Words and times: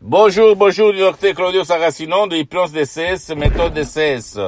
Bonjour, 0.00 0.54
bonjour, 0.54 0.92
docteur 0.92 1.34
Claudio 1.34 1.64
Saracino 1.64 2.28
de 2.28 2.36
Hypnose 2.36 2.70
DCS, 2.70 3.34
méthode 3.36 3.74
DCS. 3.74 4.38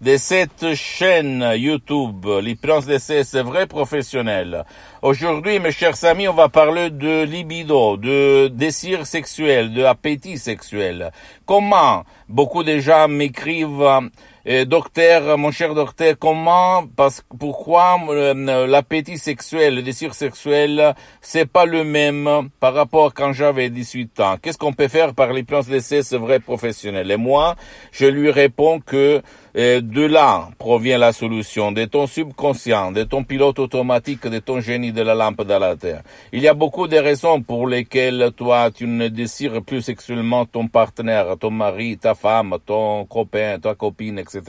De 0.00 0.16
cette 0.16 0.74
chaîne 0.74 1.52
YouTube, 1.54 2.24
l'hypnose 2.40 2.86
DCS, 2.86 3.36
vrai 3.42 3.66
professionnel. 3.66 4.64
Aujourd'hui, 5.02 5.58
mes 5.58 5.70
chers 5.70 6.02
amis, 6.06 6.28
on 6.28 6.32
va 6.32 6.48
parler 6.48 6.88
de 6.88 7.24
libido, 7.24 7.98
de 7.98 8.48
désir 8.48 9.06
sexuel, 9.06 9.74
de 9.74 9.84
appétit 9.84 10.38
sexuel. 10.38 11.12
Comment 11.44 12.04
beaucoup 12.28 12.64
de 12.64 12.78
gens 12.78 13.08
m'écrivent 13.08 14.10
et 14.48 14.64
docteur, 14.64 15.36
mon 15.38 15.50
cher 15.50 15.74
docteur, 15.74 16.14
comment, 16.20 16.84
parce, 16.94 17.20
pourquoi 17.36 17.98
euh, 18.10 18.68
l'appétit 18.68 19.18
sexuel, 19.18 19.74
le 19.74 19.82
désir 19.82 20.14
sexuel, 20.14 20.94
c'est 21.20 21.50
pas 21.50 21.64
le 21.64 21.82
même 21.82 22.48
par 22.60 22.72
rapport 22.72 23.12
quand 23.12 23.32
j'avais 23.32 23.70
18 23.70 24.20
ans? 24.20 24.36
Qu'est-ce 24.40 24.56
qu'on 24.56 24.72
peut 24.72 24.86
faire 24.86 25.14
par 25.14 25.32
les 25.32 25.42
plans 25.42 25.62
d'essai, 25.62 26.04
ce 26.04 26.14
vrai 26.14 26.38
professionnel 26.38 27.10
Et 27.10 27.16
moi, 27.16 27.56
je 27.90 28.06
lui 28.06 28.30
réponds 28.30 28.78
que 28.78 29.20
euh, 29.56 29.80
de 29.80 30.02
là 30.04 30.50
provient 30.58 30.98
la 30.98 31.12
solution, 31.12 31.72
de 31.72 31.84
ton 31.86 32.06
subconscient, 32.06 32.92
de 32.92 33.02
ton 33.02 33.24
pilote 33.24 33.58
automatique, 33.58 34.28
de 34.28 34.38
ton 34.38 34.60
génie 34.60 34.92
de 34.92 35.02
la 35.02 35.16
lampe 35.16 35.42
dans 35.42 35.58
la 35.58 35.74
terre. 35.74 36.02
Il 36.32 36.40
y 36.40 36.46
a 36.46 36.54
beaucoup 36.54 36.86
de 36.86 36.98
raisons 36.98 37.42
pour 37.42 37.66
lesquelles 37.66 38.30
toi, 38.36 38.70
tu 38.70 38.86
ne 38.86 39.08
désires 39.08 39.62
plus 39.62 39.82
sexuellement 39.82 40.44
ton 40.44 40.68
partenaire, 40.68 41.36
ton 41.40 41.50
mari, 41.50 41.98
ta 41.98 42.14
femme, 42.16 42.56
ton 42.64 43.04
copain, 43.04 43.58
ta 43.60 43.74
copine, 43.74 44.18
etc. 44.18 44.42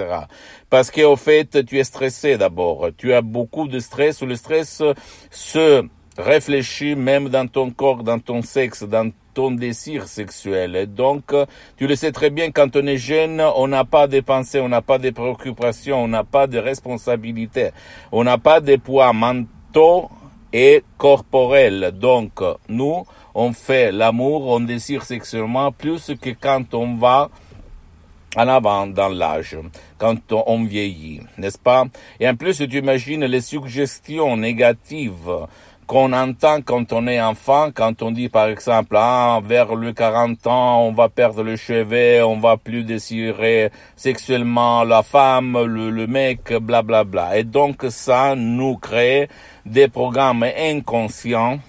Parce 0.70 0.90
qu'au 0.90 1.16
fait, 1.16 1.66
tu 1.66 1.78
es 1.78 1.84
stressé 1.84 2.38
d'abord. 2.38 2.88
Tu 2.98 3.14
as 3.14 3.22
beaucoup 3.22 3.68
de 3.68 3.80
stress. 3.80 4.24
Le 4.24 4.36
stress 4.36 4.82
se 5.30 5.86
réfléchit 6.18 6.96
même 6.96 7.30
dans 7.30 7.48
ton 7.48 7.70
corps, 7.70 8.04
dans 8.04 8.20
ton 8.20 8.42
sexe, 8.42 8.84
dans 8.84 9.12
ton 9.34 9.52
désir 9.52 10.08
sexuel. 10.08 10.76
Et 10.76 10.88
donc, 10.88 11.36
tu 11.78 11.86
le 11.86 11.96
sais 11.96 12.12
très 12.12 12.32
bien, 12.32 12.50
quand 12.50 12.76
on 12.76 12.88
est 12.88 12.98
jeune, 12.98 13.40
on 13.40 13.68
n'a 13.68 13.86
pas 13.86 14.08
de 14.08 14.20
pensées, 14.20 14.60
on 14.60 14.70
n'a 14.70 14.82
pas 14.82 14.98
de 14.98 15.12
préoccupations, 15.12 16.04
on 16.04 16.08
n'a 16.08 16.24
pas 16.24 16.48
de 16.48 16.58
responsabilités, 16.58 17.70
on 18.12 18.24
n'a 18.24 18.40
pas 18.40 18.62
de 18.62 18.78
poids 18.78 19.14
mentaux 19.14 20.10
et 20.52 20.84
corporels. 20.98 21.92
Donc, 21.94 22.42
nous, 22.68 23.06
on 23.36 23.54
fait 23.54 23.92
l'amour, 23.92 24.48
on 24.48 24.60
désire 24.60 25.04
sexuellement 25.04 25.72
plus 25.72 26.12
que 26.20 26.32
quand 26.32 26.74
on 26.74 26.96
va 26.96 27.30
en 28.36 28.48
avant 28.48 28.88
dans 28.88 29.10
l'âge, 29.10 29.58
quand 29.98 30.32
on 30.32 30.64
vieillit, 30.64 31.22
n'est-ce 31.38 31.58
pas? 31.58 31.86
Et 32.20 32.28
en 32.28 32.36
plus, 32.36 32.58
tu 32.58 32.78
imagines 32.78 33.26
les 33.26 33.42
suggestions 33.42 34.38
négatives 34.38 35.48
qu'on 35.88 36.12
entend 36.12 36.62
quand 36.62 36.92
on 36.92 37.08
est 37.08 37.22
enfant, 37.22 37.70
quand 37.74 38.02
on 38.02 38.12
dit 38.12 38.28
par 38.28 38.50
exemple, 38.50 38.98
ah, 38.98 39.40
vers 39.42 39.74
le 39.74 39.94
40 39.94 40.46
ans, 40.48 40.82
on 40.82 40.92
va 40.92 41.08
perdre 41.08 41.44
le 41.44 41.56
cheveu, 41.56 42.24
on 42.26 42.38
va 42.40 42.58
plus 42.58 42.84
désirer 42.84 43.72
sexuellement 43.96 44.84
la 44.84 45.02
femme, 45.02 45.58
le, 45.66 45.90
le 45.90 46.06
mec, 46.06 46.52
blablabla. 46.52 47.04
Bla, 47.04 47.04
bla. 47.04 47.38
Et 47.38 47.46
donc 47.46 47.86
ça 47.90 48.36
nous 48.36 48.76
crée 48.76 49.30
des 49.66 49.88
programmes 49.88 50.44
inconscients, 50.44 51.60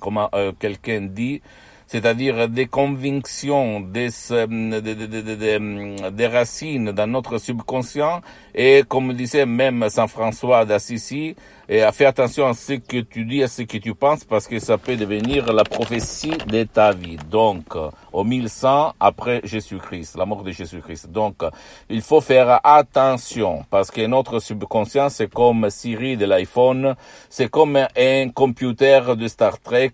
comme 0.00 0.26
euh, 0.34 0.52
quelqu'un 0.58 1.02
dit, 1.02 1.42
c'est-à-dire 1.88 2.48
des 2.48 2.66
convictions, 2.66 3.80
des, 3.80 4.10
des, 4.30 4.94
des, 4.94 5.58
des, 6.10 6.26
racines 6.26 6.92
dans 6.92 7.06
notre 7.06 7.38
subconscient. 7.38 8.20
Et 8.54 8.84
comme 8.86 9.14
disait 9.14 9.46
même 9.46 9.88
Saint 9.88 10.06
François 10.06 10.64
d'Assisi, 10.66 11.34
et 11.70 11.82
fais 11.92 12.06
attention 12.06 12.46
à 12.46 12.54
ce 12.54 12.74
que 12.74 12.98
tu 13.00 13.26
dis, 13.26 13.42
à 13.42 13.48
ce 13.48 13.62
que 13.62 13.76
tu 13.76 13.94
penses, 13.94 14.24
parce 14.24 14.46
que 14.46 14.58
ça 14.58 14.78
peut 14.78 14.96
devenir 14.96 15.52
la 15.52 15.64
prophétie 15.64 16.32
de 16.46 16.64
ta 16.64 16.92
vie. 16.92 17.18
Donc, 17.30 17.74
au 18.10 18.24
1100 18.24 18.94
après 18.98 19.42
Jésus-Christ, 19.44 20.16
la 20.16 20.24
mort 20.24 20.42
de 20.44 20.50
Jésus-Christ. 20.50 21.10
Donc, 21.10 21.42
il 21.90 22.00
faut 22.00 22.22
faire 22.22 22.60
attention, 22.64 23.66
parce 23.68 23.90
que 23.90 24.06
notre 24.06 24.38
subconscient, 24.38 25.10
c'est 25.10 25.30
comme 25.30 25.68
Siri 25.68 26.16
de 26.16 26.24
l'iPhone, 26.24 26.94
c'est 27.28 27.50
comme 27.50 27.76
un 27.76 28.28
computer 28.30 29.00
de 29.16 29.28
Star 29.28 29.60
Trek 29.60 29.92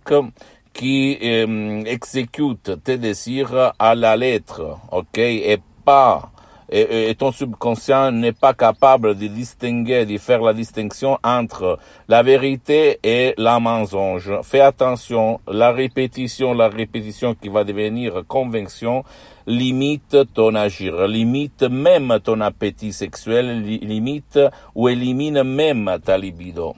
qui 0.75 1.19
euh, 1.23 1.85
exécute 1.85 2.83
tes 2.83 2.99
désirs 2.99 3.73
à 3.79 3.95
la 3.95 4.17
lettre, 4.17 4.79
ok, 4.93 5.19
et 5.19 5.59
pas 5.85 6.31
et, 6.71 7.11
et, 7.11 7.15
ton 7.15 7.31
subconscient 7.31 8.11
n'est 8.11 8.33
pas 8.33 8.55
capable 8.55 9.17
de 9.17 9.27
distinguer, 9.27 10.07
de 10.07 10.19
faire 10.19 10.41
la 10.41 10.55
distinction 10.55 11.19
entre 11.23 11.79
la 12.09 12.23
vérité 12.23 12.99
et 13.03 13.35
la 13.37 13.61
mensonge. 13.61 14.33
Fais 14.43 14.61
attention, 14.61 15.41
la 15.47 15.73
répétition, 15.73 16.55
la 16.55 16.69
répétition 16.69 17.35
qui 17.35 17.49
va 17.49 17.65
devenir 17.65 18.25
convention, 18.27 19.05
limite 19.47 20.17
ton 20.33 20.55
agir, 20.55 21.07
limite 21.07 21.63
même 21.65 22.19
ton 22.25 22.41
appétit 22.41 22.93
sexuel, 22.93 23.63
limite 23.63 24.41
ou 24.75 24.89
élimine 24.89 25.43
même 25.43 25.99
ta 26.03 26.17
libido 26.17 26.75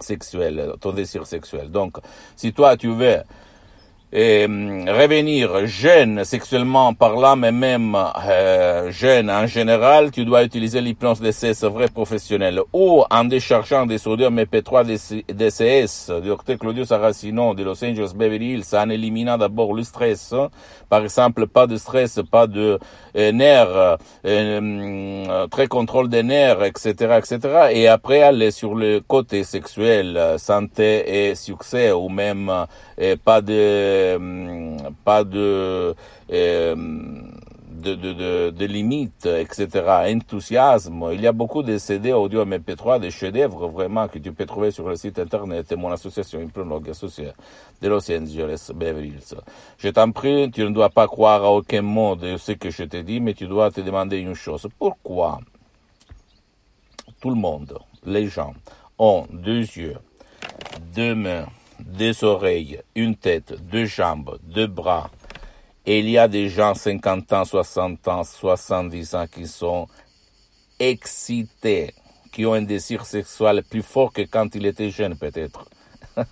sexuel, 0.00 0.72
ton 0.80 0.92
désir 0.92 1.26
sexuel. 1.26 1.70
Donc, 1.70 1.96
si 2.36 2.52
toi 2.52 2.76
tu 2.76 2.88
veux 2.88 3.22
et 4.12 4.46
revenir 4.46 5.66
jeune 5.66 6.24
sexuellement 6.24 6.94
parlant, 6.94 7.34
mais 7.34 7.50
même 7.50 7.96
euh, 7.96 8.90
jeune 8.92 9.28
en 9.28 9.48
général, 9.48 10.12
tu 10.12 10.24
dois 10.24 10.44
utiliser 10.44 10.80
l'hypnose 10.80 11.20
DCS 11.20 11.64
vrai 11.64 11.88
professionnel 11.88 12.60
ou 12.72 13.02
en 13.10 13.24
déchargeant 13.24 13.84
des 13.84 13.98
sodium 13.98 14.38
MP3 14.38 14.84
DCS 15.28 16.12
docteur 16.22 16.56
Claudio 16.56 16.84
Saracino 16.84 17.52
de 17.54 17.64
Los 17.64 17.84
Angeles 17.84 18.12
Beverly 18.14 18.52
Hills 18.54 18.74
en 18.74 18.88
éliminant 18.90 19.38
d'abord 19.38 19.74
le 19.74 19.82
stress, 19.82 20.32
par 20.88 21.02
exemple 21.02 21.48
pas 21.48 21.66
de 21.66 21.76
stress, 21.76 22.20
pas 22.30 22.46
de 22.46 22.78
euh, 23.16 23.32
nerfs, 23.32 23.98
euh, 24.24 25.46
très 25.48 25.66
contrôle 25.66 26.08
des 26.08 26.22
nerfs, 26.22 26.62
etc., 26.62 27.18
etc. 27.18 27.38
Et 27.72 27.88
après 27.88 28.22
aller 28.22 28.52
sur 28.52 28.76
le 28.76 29.00
côté 29.00 29.42
sexuel, 29.42 30.36
santé 30.38 31.28
et 31.28 31.34
succès 31.34 31.90
ou 31.90 32.08
même 32.08 32.66
pas 33.24 33.40
de 33.40 33.95
euh, 33.96 34.76
pas 35.04 35.24
de, 35.24 35.94
euh, 36.32 36.74
de, 36.74 37.94
de, 37.94 38.12
de, 38.12 38.50
de 38.50 38.64
limites, 38.66 39.26
etc., 39.26 39.68
enthousiasme. 40.08 41.10
Il 41.12 41.20
y 41.20 41.26
a 41.26 41.32
beaucoup 41.32 41.62
de 41.62 41.78
CD 41.78 42.12
audio 42.12 42.44
MP3, 42.44 43.00
des 43.00 43.10
chefs-d'œuvre 43.10 43.68
vraiment 43.68 44.08
que 44.08 44.18
tu 44.18 44.32
peux 44.32 44.46
trouver 44.46 44.70
sur 44.70 44.88
le 44.88 44.96
site 44.96 45.18
internet 45.18 45.70
de 45.70 45.76
mon 45.76 45.90
association 45.92 46.40
Hypnologue 46.40 46.90
associée 46.90 47.32
de 47.82 47.88
Los 47.88 48.10
Angeles, 48.10 48.70
Beverly 48.74 49.08
Hills. 49.08 49.34
Je 49.78 49.88
t'en 49.88 50.10
prie, 50.12 50.50
tu 50.50 50.62
ne 50.62 50.70
dois 50.70 50.90
pas 50.90 51.06
croire 51.06 51.44
à 51.44 51.52
aucun 51.52 51.82
mot 51.82 52.16
de 52.16 52.36
ce 52.36 52.52
que 52.52 52.70
je 52.70 52.84
te 52.84 52.96
dis, 52.96 53.20
mais 53.20 53.34
tu 53.34 53.46
dois 53.46 53.70
te 53.70 53.80
demander 53.80 54.18
une 54.18 54.34
chose. 54.34 54.66
Pourquoi 54.78 55.40
tout 57.20 57.30
le 57.30 57.36
monde, 57.36 57.78
les 58.04 58.26
gens, 58.28 58.54
ont 58.98 59.26
deux 59.30 59.60
yeux, 59.60 59.96
deux 60.94 61.14
mains, 61.14 61.46
des 61.80 62.24
oreilles, 62.24 62.80
une 62.94 63.16
tête, 63.16 63.54
deux 63.70 63.86
jambes, 63.86 64.38
deux 64.42 64.66
bras. 64.66 65.10
Et 65.84 66.00
il 66.00 66.10
y 66.10 66.18
a 66.18 66.28
des 66.28 66.48
gens 66.48 66.74
50 66.74 67.32
ans, 67.32 67.44
60 67.44 68.08
ans, 68.08 68.24
70 68.24 69.14
ans 69.14 69.26
qui 69.26 69.46
sont 69.46 69.86
excités, 70.78 71.94
qui 72.32 72.44
ont 72.44 72.54
un 72.54 72.62
désir 72.62 73.06
sexuel 73.06 73.62
plus 73.62 73.82
fort 73.82 74.12
que 74.12 74.22
quand 74.22 74.54
ils 74.54 74.66
étaient 74.66 74.90
jeunes 74.90 75.16
peut-être. 75.16 75.68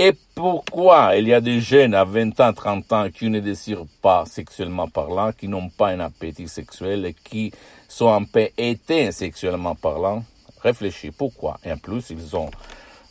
Et 0.00 0.12
pourquoi 0.36 1.16
il 1.16 1.26
y 1.26 1.34
a 1.34 1.40
des 1.40 1.60
jeunes 1.60 1.92
à 1.92 2.04
20 2.04 2.38
ans, 2.38 2.52
30 2.52 2.92
ans 2.92 3.10
qui 3.10 3.28
ne 3.28 3.40
désirent 3.40 3.86
pas 4.00 4.24
sexuellement 4.26 4.86
parlant, 4.86 5.32
qui 5.32 5.48
n'ont 5.48 5.70
pas 5.70 5.88
un 5.88 5.98
appétit 5.98 6.46
sexuel 6.46 7.04
et 7.04 7.14
qui 7.14 7.52
sont 7.88 8.12
un 8.12 8.22
peu 8.22 8.48
éteints 8.56 9.10
sexuellement 9.10 9.74
parlant? 9.74 10.24
Réfléchis, 10.62 11.10
pourquoi? 11.10 11.58
Et 11.64 11.72
en 11.72 11.78
plus, 11.78 12.10
ils 12.10 12.36
ont 12.36 12.48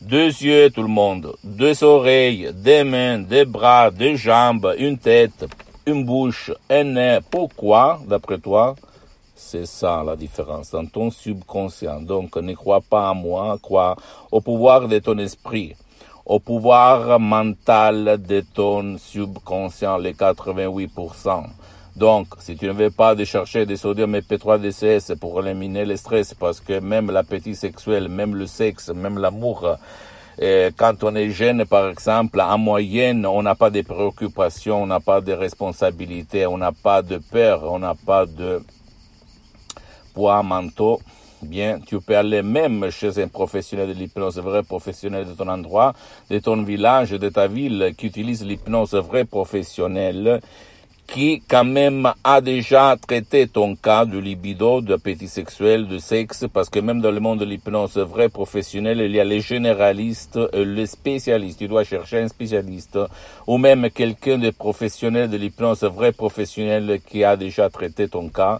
deux 0.02 0.28
yeux 0.28 0.70
tout 0.70 0.84
le 0.84 0.88
monde, 0.88 1.36
deux 1.44 1.84
oreilles, 1.84 2.52
des 2.54 2.84
mains, 2.84 3.20
des 3.20 3.46
bras, 3.46 3.90
des 3.90 4.16
jambes, 4.16 4.74
une 4.78 4.98
tête, 4.98 5.46
une 5.86 6.06
bouche, 6.06 6.52
un 6.70 6.84
nez. 6.84 7.20
Pourquoi, 7.32 8.00
d'après 8.08 8.38
toi 8.38 8.76
C'est 9.36 9.66
ça 9.66 10.04
la 10.06 10.16
différence 10.16 10.72
dans 10.72 10.86
ton 10.86 11.10
subconscient? 11.10 12.02
Donc 12.02 12.36
ne 12.38 12.54
crois 12.54 12.82
pas 12.82 13.10
à 13.10 13.14
moi, 13.14 13.58
crois 13.62 13.96
au 14.32 14.40
pouvoir 14.40 14.88
de 14.88 15.00
ton 15.00 15.18
esprit, 15.18 15.74
au 16.26 16.40
pouvoir 16.40 17.20
mental 17.20 18.22
de 18.22 18.44
ton 18.54 18.98
subconscient, 18.98 19.98
les 19.98 20.14
88%. 20.14 21.44
Donc, 21.98 22.28
si 22.38 22.56
tu 22.56 22.68
ne 22.68 22.74
veux 22.74 22.92
pas 22.92 23.16
de 23.16 23.26
chercher 23.26 23.66
des 23.66 23.76
sodium 23.76 24.16
P3 24.18 24.62
DCS 24.62 25.16
pour 25.20 25.44
éliminer 25.44 25.84
le 25.84 25.96
stress, 25.96 26.36
parce 26.36 26.60
que 26.60 26.80
même 26.80 27.10
l'appétit 27.10 27.56
sexuel, 27.56 28.08
même 28.08 28.36
le 28.36 28.46
sexe, 28.46 28.90
même 28.90 29.18
l'amour, 29.18 29.78
quand 30.78 31.04
on 31.04 31.16
est 31.16 31.32
jeune, 31.32 31.66
par 31.66 31.90
exemple, 31.90 32.40
en 32.40 32.60
moyenne, 32.60 33.26
on 33.26 33.42
n'a 33.42 33.56
pas 33.56 33.72
de 33.72 33.82
préoccupations, 33.82 34.84
on 34.84 34.86
n'a 34.86 35.00
pas 35.00 35.22
de 35.22 35.34
responsabilités, 35.34 36.46
on 36.46 36.60
n'a 36.60 36.72
pas 36.72 37.02
de 37.02 37.18
peur, 37.18 37.64
on 37.64 37.80
n'a 37.80 37.96
pas 37.96 38.28
de 38.28 38.62
poids 40.14 40.44
mentaux. 40.44 41.02
Bien, 41.42 41.80
tu 41.80 42.00
peux 42.00 42.16
aller 42.16 42.44
même 42.44 42.92
chez 42.92 43.20
un 43.24 43.28
professionnel 43.28 43.88
de 43.88 43.94
l'hypnose, 43.94 44.38
vrai 44.38 44.62
professionnel 44.62 45.26
de 45.26 45.34
ton 45.34 45.48
endroit, 45.48 45.94
de 46.30 46.38
ton 46.38 46.62
village, 46.62 47.10
de 47.10 47.30
ta 47.30 47.48
ville, 47.48 47.96
qui 47.98 48.06
utilise 48.06 48.46
l'hypnose 48.46 48.94
vrai 48.94 49.26
professionnel 49.26 50.42
qui 51.08 51.42
quand 51.48 51.64
même 51.64 52.12
a 52.24 52.42
déjà 52.42 52.96
traité 53.08 53.48
ton 53.48 53.76
cas 53.76 54.06
de 54.06 54.18
libido, 54.20 54.82
d'appétit 54.82 55.30
sexuel, 55.30 55.88
de 55.88 55.98
sexe, 55.98 56.46
parce 56.54 56.70
que 56.70 56.80
même 56.80 57.00
dans 57.00 57.12
le 57.12 57.22
monde 57.22 57.40
de 57.40 57.46
l'hypnose 57.46 57.98
vrai 57.98 58.28
professionnel, 58.30 59.00
il 59.00 59.16
y 59.16 59.20
a 59.20 59.24
les 59.24 59.40
généralistes, 59.40 60.38
les 60.54 60.86
spécialistes. 60.86 61.60
Tu 61.60 61.68
dois 61.68 61.86
chercher 61.86 62.20
un 62.20 62.28
spécialiste 62.28 63.00
ou 63.48 63.58
même 63.58 63.90
quelqu'un 63.90 64.38
de 64.38 64.50
professionnel 64.50 65.30
de 65.30 65.38
l'hypnose 65.38 65.84
vrai 65.84 66.12
professionnel 66.12 67.00
qui 67.06 67.24
a 67.24 67.38
déjà 67.38 67.70
traité 67.70 68.10
ton 68.10 68.28
cas 68.28 68.60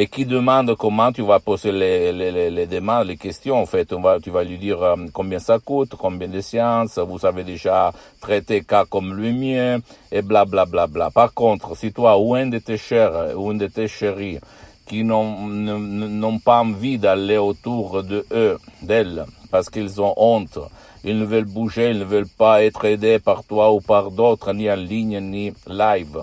et 0.00 0.06
qui 0.06 0.24
demande 0.24 0.76
comment 0.76 1.10
tu 1.10 1.22
vas 1.22 1.40
poser 1.40 1.72
les, 1.72 2.12
les, 2.12 2.50
les, 2.50 2.66
demandes, 2.68 3.08
les 3.08 3.16
questions. 3.16 3.60
En 3.60 3.66
fait, 3.66 3.92
on 3.92 4.00
va, 4.00 4.20
tu 4.20 4.30
vas 4.30 4.44
lui 4.44 4.56
dire 4.56 4.80
euh, 4.80 4.94
combien 5.12 5.40
ça 5.40 5.58
coûte, 5.58 5.96
combien 5.98 6.28
de 6.28 6.40
séances, 6.40 7.00
vous 7.00 7.26
avez 7.26 7.42
déjà 7.42 7.92
traité 8.20 8.62
cas 8.62 8.84
comme 8.84 9.12
le 9.12 9.32
mien, 9.32 9.80
et 10.12 10.22
bla 10.22 10.44
bla 10.44 10.66
bla 10.66 10.86
bla. 10.86 11.10
Par 11.10 11.34
contre, 11.34 11.76
si 11.76 11.92
toi 11.92 12.16
ou 12.16 12.36
un 12.36 12.46
de 12.46 12.58
tes 12.58 12.76
chers 12.76 13.36
ou 13.36 13.50
une 13.50 13.58
de 13.58 13.66
tes 13.66 13.88
chéris 13.88 14.38
qui 14.86 15.02
n'ont 15.02 16.38
pas 16.38 16.60
envie 16.60 16.98
d'aller 16.98 17.36
autour 17.36 18.04
de 18.04 18.24
eux, 18.30 18.56
d'elles, 18.80 19.24
parce 19.50 19.68
qu'ils 19.68 20.00
ont 20.00 20.14
honte, 20.16 20.60
ils 21.02 21.18
ne 21.18 21.24
veulent 21.24 21.44
bouger, 21.44 21.90
ils 21.90 21.98
ne 21.98 22.04
veulent 22.04 22.34
pas 22.38 22.62
être 22.62 22.84
aidés 22.84 23.18
par 23.18 23.42
toi 23.42 23.72
ou 23.72 23.80
par 23.80 24.12
d'autres, 24.12 24.52
ni 24.52 24.70
en 24.70 24.76
ligne, 24.76 25.18
ni 25.18 25.52
live. 25.66 26.22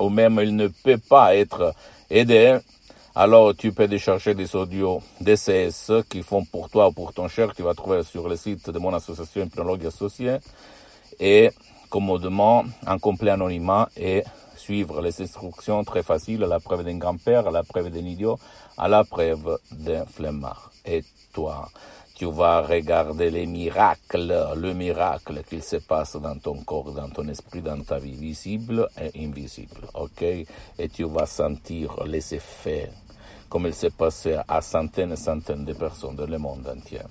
Ou 0.00 0.10
même 0.10 0.40
ils 0.42 0.54
ne 0.54 0.66
peuvent 0.66 0.98
pas 1.08 1.36
être 1.36 1.72
aider, 2.10 2.58
alors 3.14 3.54
tu 3.56 3.72
peux 3.72 3.88
décharger 3.88 4.34
des 4.34 4.54
audios 4.54 5.02
DCS 5.20 6.04
qui 6.08 6.22
font 6.22 6.44
pour 6.44 6.70
toi 6.70 6.88
ou 6.88 6.92
pour 6.92 7.12
ton 7.12 7.28
cher, 7.28 7.52
tu 7.54 7.62
vas 7.62 7.74
trouver 7.74 8.02
sur 8.02 8.28
le 8.28 8.36
site 8.36 8.70
de 8.70 8.78
mon 8.78 8.94
association 8.94 9.44
Hypnologue 9.44 9.86
Associée, 9.86 10.38
et 11.18 11.50
commodement, 11.90 12.64
en 12.86 12.98
complet 12.98 13.30
anonymat, 13.30 13.88
et 13.96 14.22
suivre 14.56 15.00
les 15.00 15.20
instructions 15.22 15.82
très 15.84 16.02
faciles 16.02 16.44
à 16.44 16.46
la 16.46 16.60
preuve 16.60 16.84
d'un 16.84 16.98
grand-père, 16.98 17.46
à 17.46 17.50
la 17.50 17.62
preuve 17.62 17.90
d'un 17.90 18.04
idiot, 18.04 18.38
à 18.76 18.88
la 18.88 19.04
preuve 19.04 19.58
d'un 19.72 20.04
flemmard. 20.04 20.70
Et 20.84 21.02
toi, 21.32 21.68
tu 22.18 22.26
vas 22.26 22.60
regarder 22.62 23.30
les 23.30 23.46
miracles, 23.46 24.34
le 24.56 24.74
miracle 24.74 25.44
qu'il 25.48 25.62
se 25.62 25.76
passe 25.76 26.16
dans 26.16 26.36
ton 26.36 26.64
corps, 26.64 26.90
dans 26.92 27.08
ton 27.08 27.28
esprit, 27.28 27.60
dans 27.60 27.80
ta 27.80 28.00
vie, 28.00 28.16
visible 28.16 28.88
et 29.00 29.24
invisible, 29.24 29.86
ok? 29.94 30.22
Et 30.22 30.88
tu 30.92 31.04
vas 31.04 31.26
sentir 31.26 32.02
les 32.04 32.34
effets, 32.34 32.90
comme 33.48 33.68
il 33.68 33.74
s'est 33.74 33.90
passé 33.90 34.36
à 34.48 34.60
centaines 34.60 35.12
et 35.12 35.16
centaines 35.16 35.64
de 35.64 35.74
personnes 35.74 36.16
dans 36.16 36.26
le 36.26 36.38
monde 36.38 36.66
entier. 36.66 37.02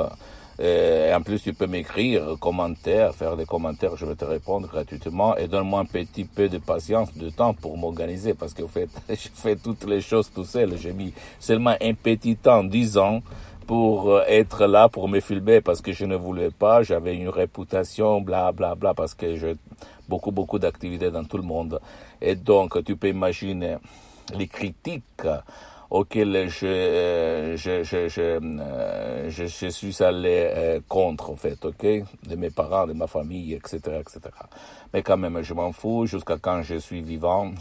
euh, 0.60 1.16
en 1.16 1.22
plus, 1.22 1.42
tu 1.42 1.54
peux 1.54 1.68
m'écrire, 1.68 2.36
commentaires, 2.38 3.16
faire 3.16 3.38
des 3.38 3.46
commentaires, 3.46 3.96
je 3.96 4.06
vais 4.06 4.16
te 4.16 4.26
répondre 4.26 4.68
gratuitement 4.68 5.38
et 5.38 5.48
donne-moi 5.48 5.80
un 5.80 5.86
petit 5.86 6.26
peu 6.26 6.50
de 6.50 6.58
patience, 6.58 7.16
de 7.16 7.30
temps 7.30 7.54
pour 7.54 7.78
m'organiser 7.78 8.34
parce 8.34 8.54
qu'en 8.54 8.68
fait, 8.68 8.90
je 9.10 9.30
fais 9.34 9.56
toutes 9.56 9.86
les 9.86 10.02
choses 10.02 10.30
tout 10.30 10.44
seul. 10.44 10.78
J'ai 10.78 10.92
mis 10.92 11.14
seulement 11.40 11.76
un 11.82 11.94
petit 11.94 12.36
temps, 12.36 12.64
dix 12.64 12.98
ans, 12.98 13.22
pour 13.66 14.12
euh, 14.12 14.24
être 14.28 14.66
là 14.68 14.90
pour 14.90 15.08
me 15.08 15.20
filmer 15.20 15.62
parce 15.62 15.82
que 15.82 15.92
je 15.92 16.06
ne 16.06 16.16
voulais 16.16 16.52
pas, 16.52 16.84
j'avais 16.84 17.16
une 17.16 17.30
réputation, 17.30 18.22
bla 18.22 18.52
bla 18.52 18.76
bla, 18.76 18.94
parce 18.94 19.14
que 19.14 19.36
j'ai 19.36 19.56
beaucoup 20.08 20.32
beaucoup 20.32 20.60
d'activités 20.60 21.12
dans 21.12 21.24
tout 21.24 21.38
le 21.38 21.44
monde. 21.44 21.80
Et 22.22 22.36
donc 22.36 22.84
tu 22.84 22.96
peux 22.96 23.10
imaginer 23.10 23.78
les 24.38 24.48
critiques 24.48 25.28
auxquelles 25.94 26.50
je, 26.50 26.66
euh, 26.66 27.56
je, 27.56 27.84
je, 27.84 28.10
je, 28.10 28.22
euh, 28.22 29.30
je, 29.30 29.46
je 29.46 29.68
suis 29.68 30.04
allé 30.04 30.82
contre, 30.88 31.30
en 31.30 31.36
fait, 31.36 31.64
ok, 31.64 31.86
de 32.28 32.36
mes 32.36 32.50
parents, 32.50 32.88
de 32.88 32.94
ma 32.94 33.06
famille, 33.06 33.54
etc., 33.54 33.78
etc. 34.00 34.20
Mais 34.92 35.04
quand 35.04 35.18
même, 35.18 35.44
je 35.44 35.54
m'en 35.54 35.72
fous 35.72 36.08
jusqu'à 36.08 36.38
quand 36.38 36.64
je 36.64 36.76
suis 36.76 37.02
vivant, 37.02 37.52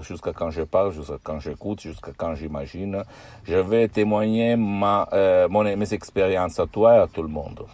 jusqu'à 0.00 0.32
quand 0.32 0.50
je 0.50 0.62
parle, 0.62 0.92
jusqu'à 0.92 1.18
quand 1.22 1.38
j'écoute, 1.38 1.80
jusqu'à 1.80 2.10
quand 2.16 2.34
j'imagine. 2.34 3.04
Je 3.44 3.56
vais 3.56 3.86
témoigner 3.86 4.56
ma, 4.56 5.08
euh, 5.12 5.48
mon, 5.48 5.62
mes 5.62 5.94
expériences 5.94 6.58
à 6.58 6.66
toi 6.66 6.96
et 6.96 6.98
à 6.98 7.06
tout 7.06 7.22
le 7.22 7.28
monde. 7.28 7.66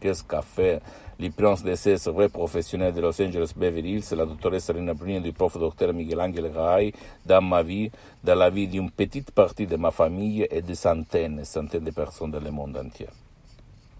Qu'est-ce 0.00 0.24
qu'a 0.24 0.42
fait 0.42 0.80
l'hypnose 1.18 1.64
d'essai 1.64 1.96
vrai 2.10 2.28
professionnel 2.28 2.92
de 2.92 3.00
Los 3.00 3.20
Angeles 3.20 3.52
Beverly 3.56 3.94
Hills, 3.94 4.14
la 4.16 4.24
dottoressa 4.24 4.72
Rina 4.72 4.94
Bruni 4.94 5.20
du 5.20 5.32
prof 5.32 5.58
docteur 5.58 5.92
Miguel 5.92 6.20
Angel 6.20 6.46
Rai, 6.54 6.92
dans 7.26 7.42
ma 7.42 7.62
vie, 7.62 7.90
dans 8.22 8.36
la 8.36 8.50
vie 8.50 8.68
d'une 8.68 8.90
petite 8.90 9.32
partie 9.32 9.66
de 9.66 9.76
ma 9.76 9.90
famille 9.90 10.46
et 10.50 10.62
de 10.62 10.74
centaines 10.74 11.40
et 11.40 11.44
centaines 11.44 11.84
de 11.84 11.90
personnes 11.90 12.30
dans 12.30 12.40
le 12.40 12.50
monde 12.50 12.76
entier. 12.76 13.08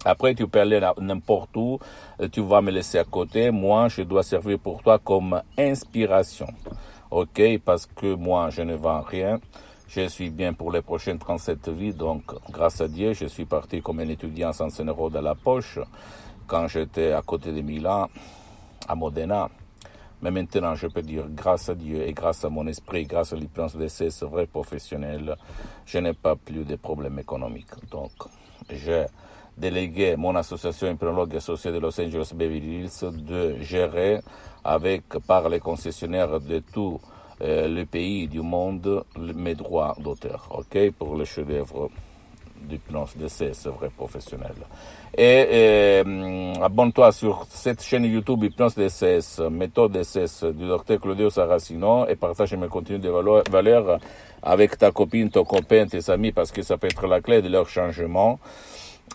Après, 0.04 0.34
tu 0.34 0.46
peux 0.46 0.60
aller 0.60 0.80
n'importe 1.00 1.56
où, 1.56 1.80
tu 2.30 2.40
vas 2.40 2.60
me 2.60 2.70
laisser 2.70 2.98
à 2.98 3.04
côté. 3.04 3.50
Moi, 3.50 3.88
je 3.88 4.02
dois 4.02 4.22
servir 4.22 4.58
pour 4.60 4.80
toi 4.80 5.00
comme 5.00 5.42
inspiration. 5.58 6.46
OK? 7.10 7.42
Parce 7.64 7.86
que 7.86 8.14
moi, 8.14 8.50
je 8.50 8.62
ne 8.62 8.76
vends 8.76 9.00
rien. 9.00 9.40
Je 9.88 10.06
suis 10.06 10.28
bien 10.28 10.52
pour 10.52 10.70
les 10.70 10.82
prochaines 10.82 11.18
37 11.18 11.70
vies. 11.70 11.94
Donc, 11.94 12.22
grâce 12.50 12.82
à 12.82 12.88
Dieu, 12.88 13.14
je 13.14 13.24
suis 13.24 13.46
parti 13.46 13.80
comme 13.80 14.00
un 14.00 14.08
étudiant 14.08 14.52
sans 14.52 14.78
un 14.80 14.84
euro 14.84 15.08
dans 15.08 15.22
la 15.22 15.34
poche 15.34 15.78
quand 16.46 16.68
j'étais 16.68 17.12
à 17.12 17.22
côté 17.22 17.52
de 17.52 17.62
Milan, 17.62 18.10
à 18.86 18.94
Modena. 18.94 19.48
Mais 20.20 20.30
maintenant, 20.30 20.74
je 20.74 20.88
peux 20.88 21.00
dire, 21.00 21.24
grâce 21.30 21.70
à 21.70 21.74
Dieu 21.74 22.06
et 22.06 22.12
grâce 22.12 22.44
à 22.44 22.50
mon 22.50 22.66
esprit, 22.66 23.06
grâce 23.06 23.32
à 23.32 23.36
l'hypnose 23.36 23.76
de 23.76 23.88
ces 23.88 24.10
vrais 24.26 24.46
professionnels, 24.46 25.34
je 25.86 25.98
n'ai 25.98 26.12
pas 26.12 26.36
plus 26.36 26.66
de 26.66 26.76
problèmes 26.76 27.18
économiques. 27.18 27.72
Donc, 27.90 28.12
j'ai 28.68 29.06
délégué 29.56 30.16
mon 30.16 30.36
association 30.36 30.90
hypnologue 30.90 31.34
associée 31.34 31.72
de 31.72 31.78
Los 31.78 31.98
Angeles 31.98 32.32
Beverly 32.34 32.80
Hills 32.82 33.24
de 33.24 33.56
gérer 33.62 34.20
avec, 34.62 35.04
par 35.26 35.48
les 35.48 35.60
concessionnaires 35.60 36.40
de 36.40 36.58
tout 36.58 37.00
euh, 37.42 37.68
le 37.68 37.84
pays 37.84 38.26
du 38.26 38.40
monde, 38.40 39.04
mes 39.16 39.54
droits 39.54 39.96
d'auteur, 39.98 40.48
ok, 40.50 40.90
pour 40.92 41.16
les 41.16 41.24
chefs-d'œuvre 41.24 41.90
d'hypnose 42.60 43.16
de 43.16 43.28
ces 43.28 43.52
vrais 43.70 43.90
professionnels. 43.90 44.66
Et 45.16 45.46
euh, 45.52 46.54
abonne-toi 46.60 47.12
sur 47.12 47.46
cette 47.48 47.82
chaîne 47.82 48.04
YouTube 48.04 48.42
Hypnose 48.44 48.74
DCS, 48.74 49.40
méthode 49.50 49.92
DCS 49.92 50.44
du 50.52 50.66
docteur 50.66 51.00
Claudio 51.00 51.30
Saracino 51.30 52.06
et 52.08 52.16
partage 52.16 52.54
mes 52.54 52.68
contenus 52.68 53.00
de 53.00 53.10
valeur 53.50 53.98
avec 54.42 54.76
ta 54.78 54.90
copine, 54.90 55.30
ton 55.30 55.44
copain, 55.44 55.86
tes 55.86 56.10
amis 56.10 56.32
parce 56.32 56.52
que 56.52 56.62
ça 56.62 56.76
peut 56.76 56.88
être 56.88 57.06
la 57.06 57.20
clé 57.20 57.42
de 57.42 57.48
leur 57.48 57.68
changement. 57.68 58.38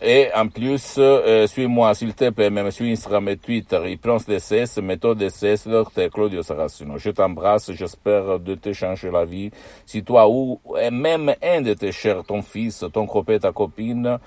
Et 0.02 0.30
en 0.36 0.48
plus, 0.48 0.96
euh, 0.98 1.48
suis-moi 1.48 1.94
s'il 1.94 2.14
te 2.14 2.30
plaît, 2.30 2.50
même 2.50 2.72
sur 2.72 2.86
Instagram 2.86 3.30
et 3.30 3.38
Twitter, 3.38 3.80
Hypnose 3.86 4.26
DCS, 4.26 4.82
méthode 4.82 5.18
DCS, 5.18 5.68
docteur 5.68 6.10
Claudio 6.10 6.44
Saracino. 6.44 6.98
Je 6.98 7.12
t'embrasse, 7.12 7.72
j'espère 7.72 8.40
de 8.40 8.56
te 8.56 8.74
changer 8.74 9.12
la 9.12 9.26
vie. 9.26 9.52
Si 9.86 10.04
toi 10.04 10.28
ou 10.30 10.60
même 10.92 11.34
un 11.42 11.62
de 11.62 11.74
tes 11.74 11.92
chers, 11.92 12.24
ton 12.24 12.42
fils, 12.42 12.84
ton 12.92 13.06
copain, 13.08 13.40
ta 13.40 13.52
copine, 13.52 14.18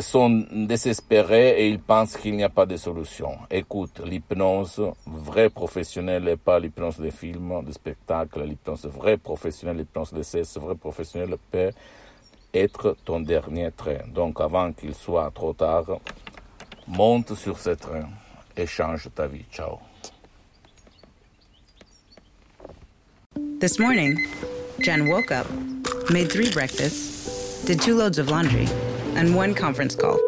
sont 0.00 0.44
désespérés 0.52 1.62
et 1.62 1.68
ils 1.68 1.80
pensent 1.80 2.16
qu'il 2.16 2.36
n'y 2.36 2.44
a 2.44 2.50
pas 2.50 2.66
de 2.66 2.76
solution. 2.76 3.30
Écoute, 3.50 4.00
l'hypnose 4.04 4.82
vrai 5.06 5.48
professionnelle 5.48 6.28
et 6.28 6.36
pas 6.36 6.60
l'hypnose 6.60 6.98
des 6.98 7.10
films, 7.10 7.64
des 7.64 7.72
spectacles, 7.72 8.44
l'hypnose 8.44 8.86
vrai 8.86 9.16
professionnelle, 9.16 9.78
l'hypnose 9.78 10.12
de 10.12 10.22
cesse 10.22 10.58
vrai 10.58 10.74
professionnelle 10.74 11.36
peut 11.50 11.70
être 12.54 12.96
ton 13.04 13.20
dernier 13.20 13.70
train. 13.76 14.06
Donc 14.14 14.40
avant 14.40 14.72
qu'il 14.72 14.94
soit 14.94 15.30
trop 15.34 15.52
tard, 15.52 16.00
monte 16.86 17.34
sur 17.34 17.58
ce 17.58 17.70
train 17.70 18.08
et 18.56 18.66
change 18.66 19.08
ta 19.14 19.26
vie. 19.26 19.44
Ciao. 19.50 19.78
This 23.60 23.78
morning, 23.78 24.16
Jen 24.80 25.06
woke 25.08 25.30
up, 25.30 25.46
made 26.10 26.30
three 26.30 26.50
breakfasts, 26.50 27.64
did 27.64 27.80
two 27.80 27.94
loads 27.94 28.18
of 28.18 28.28
laundry, 28.28 28.66
and 29.14 29.36
one 29.36 29.54
conference 29.54 29.94
call. 29.94 30.18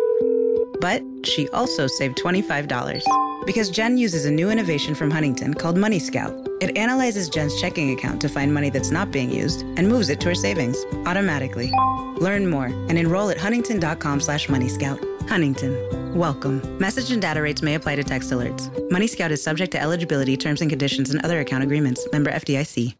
But 0.80 1.02
she 1.24 1.48
also 1.48 1.86
saved 1.86 2.16
$25 2.18 3.02
because 3.44 3.70
Jen 3.70 3.98
uses 3.98 4.24
a 4.24 4.30
new 4.30 4.50
innovation 4.50 4.94
from 4.94 5.10
Huntington 5.10 5.54
called 5.54 5.76
Money 5.76 5.98
Scout. 5.98 6.32
It 6.60 6.76
analyzes 6.78 7.28
Jen's 7.28 7.60
checking 7.60 7.90
account 7.90 8.20
to 8.20 8.28
find 8.28 8.54
money 8.54 8.70
that's 8.70 8.90
not 8.90 9.10
being 9.10 9.30
used 9.30 9.62
and 9.76 9.88
moves 9.88 10.08
it 10.08 10.20
to 10.20 10.28
her 10.28 10.34
savings 10.34 10.84
automatically. 11.06 11.72
Learn 12.16 12.48
more 12.48 12.66
and 12.66 12.98
enroll 12.98 13.30
at 13.30 13.38
huntington.com 13.38 14.20
slash 14.20 14.48
moneyscout. 14.48 15.00
Huntington. 15.28 16.14
Welcome. 16.14 16.78
Message 16.78 17.10
and 17.10 17.20
data 17.20 17.42
rates 17.42 17.62
may 17.62 17.74
apply 17.74 17.96
to 17.96 18.04
text 18.04 18.30
alerts. 18.30 18.70
Money 18.90 19.06
Scout 19.06 19.32
is 19.32 19.42
subject 19.42 19.72
to 19.72 19.80
eligibility, 19.80 20.36
terms 20.36 20.60
and 20.60 20.70
conditions, 20.70 21.10
and 21.10 21.24
other 21.24 21.40
account 21.40 21.64
agreements. 21.64 22.06
Member 22.12 22.30
FDIC. 22.30 22.94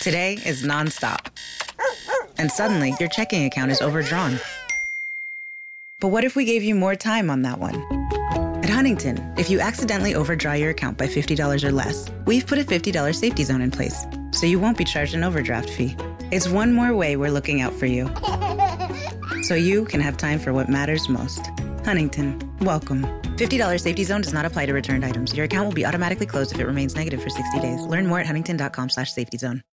Today 0.00 0.34
is 0.44 0.62
nonstop. 0.62 1.26
And 2.38 2.50
suddenly, 2.50 2.94
your 3.00 3.08
checking 3.08 3.44
account 3.44 3.70
is 3.70 3.80
overdrawn. 3.80 4.38
But 6.00 6.08
what 6.08 6.24
if 6.24 6.36
we 6.36 6.44
gave 6.44 6.62
you 6.62 6.74
more 6.74 6.94
time 6.94 7.30
on 7.30 7.42
that 7.42 7.58
one? 7.58 7.76
At 8.62 8.68
Huntington, 8.68 9.34
if 9.38 9.48
you 9.48 9.60
accidentally 9.60 10.14
overdraw 10.14 10.52
your 10.52 10.70
account 10.70 10.98
by 10.98 11.06
$50 11.06 11.64
or 11.64 11.72
less, 11.72 12.10
we've 12.26 12.46
put 12.46 12.58
a 12.58 12.64
$50 12.64 13.14
safety 13.14 13.44
zone 13.44 13.62
in 13.62 13.70
place, 13.70 14.04
so 14.32 14.44
you 14.44 14.58
won't 14.58 14.76
be 14.76 14.84
charged 14.84 15.14
an 15.14 15.24
overdraft 15.24 15.70
fee. 15.70 15.96
It's 16.32 16.48
one 16.48 16.72
more 16.72 16.94
way 16.94 17.16
we're 17.16 17.30
looking 17.30 17.60
out 17.60 17.72
for 17.72 17.86
you. 17.86 18.10
So 19.42 19.54
you 19.54 19.84
can 19.84 20.00
have 20.00 20.16
time 20.16 20.40
for 20.40 20.52
what 20.52 20.68
matters 20.68 21.08
most. 21.08 21.50
Huntington, 21.84 22.42
welcome. 22.60 23.04
$50 23.36 23.80
safety 23.80 24.02
zone 24.02 24.22
does 24.22 24.32
not 24.32 24.44
apply 24.44 24.66
to 24.66 24.72
returned 24.72 25.04
items. 25.04 25.34
Your 25.34 25.44
account 25.44 25.66
will 25.66 25.74
be 25.74 25.86
automatically 25.86 26.26
closed 26.26 26.52
if 26.52 26.58
it 26.60 26.66
remains 26.66 26.96
negative 26.96 27.22
for 27.22 27.30
60 27.30 27.60
days. 27.60 27.80
Learn 27.86 28.08
more 28.08 28.18
at 28.18 28.26
huntington.com 28.26 28.88
slash 28.88 29.12
safety 29.12 29.38
zone. 29.38 29.62